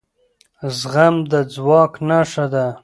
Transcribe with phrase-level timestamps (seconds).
[0.77, 2.65] زغم د ځواک نښه ده